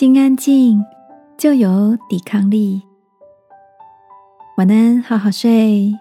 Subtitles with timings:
[0.00, 0.82] 心安静，
[1.36, 2.80] 就有抵抗力。
[4.56, 5.94] 晚安，好好睡，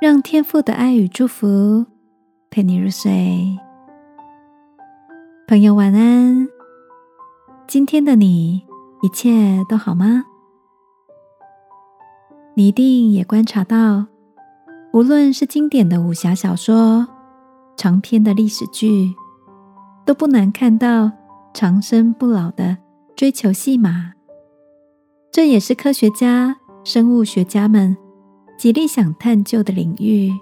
[0.00, 1.84] 让天父的爱与祝福
[2.48, 3.58] 陪你入睡。
[5.48, 6.46] 朋友，晚安。
[7.66, 8.62] 今天的你
[9.02, 10.24] 一切都好吗？
[12.54, 14.06] 你一定也观察到，
[14.92, 17.08] 无论是经典的武侠小说、
[17.76, 19.12] 长篇的历史剧，
[20.04, 21.10] 都不难看到
[21.52, 22.76] 长生不老的
[23.18, 24.12] 追求戏码。
[25.32, 26.58] 这也是科学家。
[26.84, 27.94] 生物学家们
[28.56, 30.32] 极力想探究的领域。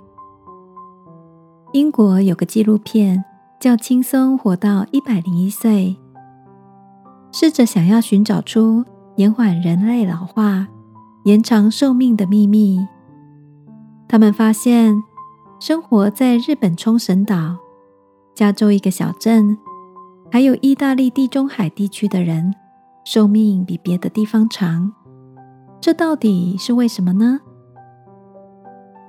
[1.73, 3.25] 英国有个纪录片
[3.59, 5.97] 叫《轻松活到一百零一岁》，
[7.37, 8.85] 试着想要寻找出
[9.17, 10.69] 延缓人类老化、
[11.25, 12.87] 延长寿命的秘密。
[14.07, 15.03] 他们发现，
[15.59, 17.57] 生活在日本冲绳岛、
[18.35, 19.57] 加州一个小镇，
[20.31, 22.55] 还有意大利地中海地区的人，
[23.07, 24.93] 寿命比别的地方长。
[25.81, 27.39] 这到底是为什么呢？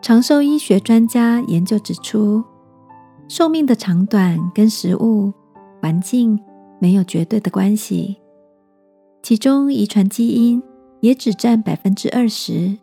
[0.04, 2.44] 长寿医学专家研究指出，
[3.28, 5.34] 寿命的长短跟食物、
[5.82, 6.40] 环境
[6.80, 8.18] 没有绝对的关系，
[9.24, 10.62] 其中遗传基因
[11.00, 12.78] 也只占百分之二十。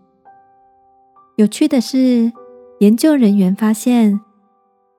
[1.37, 2.33] 有趣的是，
[2.81, 4.19] 研究人员发现，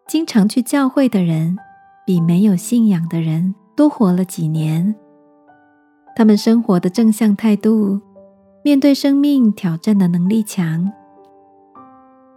[0.08, 1.58] 经常去教会的人
[2.06, 4.96] 比没有信仰的人多活了几年。
[6.16, 8.00] 他们生活的正向态度。
[8.64, 10.92] 面对生命挑战的能力强。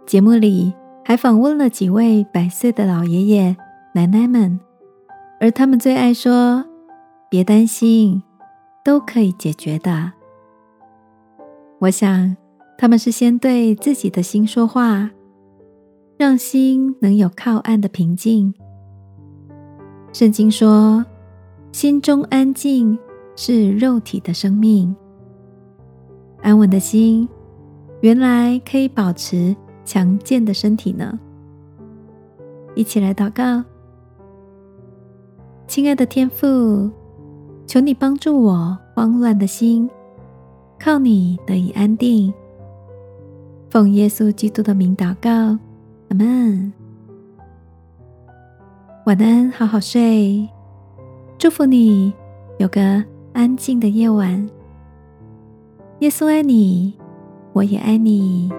[0.05, 0.71] 节目里
[1.03, 3.57] 还访问了几位百岁的老爷爷
[3.95, 4.59] 奶奶们，
[5.39, 6.63] 而他们最爱说
[7.31, 8.21] ：“别担心，
[8.85, 10.11] 都可以解决的。”
[11.81, 12.37] 我想，
[12.77, 15.09] 他们是先对自己的心说话，
[16.15, 18.53] 让心能有靠岸的平静。
[20.13, 21.03] 圣经说
[21.73, 22.99] ：“心中安静
[23.41, 24.93] 是肉体的生命。”
[26.43, 27.25] 安稳的心，
[28.01, 29.55] 原来可以保持
[29.85, 31.17] 强健的身体呢。
[32.75, 33.63] 一起来祷告，
[35.67, 36.91] 亲爱的天父，
[37.65, 39.89] 求你帮助我慌乱的心，
[40.77, 42.33] 靠你得以安定。
[43.69, 45.29] 奉耶稣基督的名祷告，
[46.09, 46.73] 阿门。
[49.05, 50.45] 晚安，好好睡，
[51.37, 52.13] 祝福你
[52.57, 53.03] 有个
[53.33, 54.49] 安静的夜晚。
[55.99, 56.93] 耶稣爱你，
[57.53, 58.49] 我也爱你。